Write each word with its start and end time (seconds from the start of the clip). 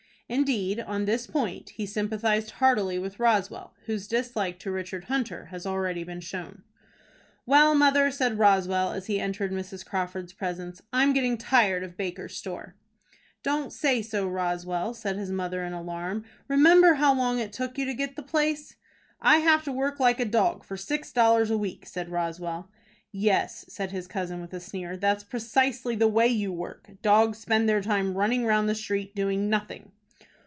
Indeed, 0.33 0.79
on 0.79 1.03
this 1.03 1.27
point, 1.27 1.71
he 1.71 1.85
sympathized 1.85 2.51
heartily 2.51 2.97
with 2.97 3.19
Roswell, 3.19 3.73
whose 3.85 4.07
dislike 4.07 4.59
to 4.59 4.71
Richard 4.71 5.03
Hunter 5.11 5.47
has 5.47 5.65
already 5.65 6.05
been 6.05 6.21
shown. 6.21 6.63
"Well, 7.45 7.75
mother," 7.75 8.09
said 8.11 8.39
Roswell, 8.39 8.93
as 8.93 9.07
he 9.07 9.19
entered 9.19 9.51
Mrs. 9.51 9.85
Crawford's 9.85 10.31
presence, 10.31 10.81
"I'm 10.93 11.11
getting 11.11 11.37
tired 11.37 11.83
of 11.83 11.97
Baker's 11.97 12.37
store." 12.37 12.75
"Don't 13.43 13.73
say 13.73 14.01
so, 14.01 14.25
Roswell," 14.25 14.93
said 14.93 15.17
his 15.17 15.31
mother, 15.33 15.65
in 15.65 15.73
alarm. 15.73 16.23
"Remember 16.47 16.93
how 16.93 17.13
long 17.13 17.39
it 17.39 17.51
took 17.51 17.77
you 17.77 17.83
to 17.83 17.93
get 17.93 18.15
the 18.15 18.23
place." 18.23 18.77
"I 19.19 19.39
have 19.39 19.65
to 19.65 19.71
work 19.73 19.99
like 19.99 20.21
a 20.21 20.23
dog 20.23 20.63
for 20.63 20.77
six 20.77 21.11
dollars 21.11 21.51
a 21.51 21.57
week," 21.57 21.85
said 21.85 22.07
Roswell. 22.07 22.69
"Yes," 23.11 23.65
said 23.67 23.91
his 23.91 24.07
cousin, 24.07 24.39
with 24.39 24.53
a 24.53 24.61
sneer, 24.61 24.95
"that's 24.95 25.25
precisely 25.25 25.97
the 25.97 26.07
way 26.07 26.27
you 26.29 26.53
work. 26.53 26.89
Dogs 27.01 27.39
spend 27.39 27.67
their 27.67 27.81
time 27.81 28.13
running 28.13 28.45
round 28.45 28.69
the 28.69 28.75
street 28.75 29.13
doing 29.13 29.49
nothing." 29.49 29.91